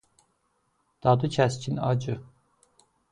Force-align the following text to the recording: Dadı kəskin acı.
Dadı 1.03 1.29
kəskin 1.35 1.77
acı. 1.91 2.17